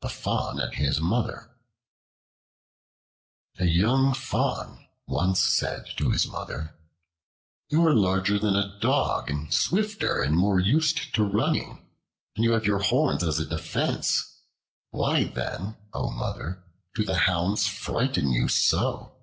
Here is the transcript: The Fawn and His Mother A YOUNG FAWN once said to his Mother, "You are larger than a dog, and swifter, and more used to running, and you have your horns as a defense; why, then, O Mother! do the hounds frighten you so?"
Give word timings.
The 0.00 0.08
Fawn 0.08 0.60
and 0.60 0.72
His 0.76 1.00
Mother 1.00 1.50
A 3.58 3.64
YOUNG 3.64 4.14
FAWN 4.14 4.86
once 5.08 5.42
said 5.42 5.86
to 5.96 6.10
his 6.12 6.24
Mother, 6.24 6.76
"You 7.70 7.84
are 7.84 7.92
larger 7.92 8.38
than 8.38 8.54
a 8.54 8.78
dog, 8.78 9.28
and 9.28 9.52
swifter, 9.52 10.22
and 10.22 10.36
more 10.36 10.60
used 10.60 11.12
to 11.16 11.24
running, 11.24 11.84
and 12.36 12.44
you 12.44 12.52
have 12.52 12.64
your 12.64 12.78
horns 12.78 13.24
as 13.24 13.40
a 13.40 13.44
defense; 13.44 14.38
why, 14.92 15.24
then, 15.24 15.76
O 15.92 16.12
Mother! 16.12 16.62
do 16.94 17.04
the 17.04 17.16
hounds 17.26 17.66
frighten 17.66 18.30
you 18.30 18.46
so?" 18.46 19.16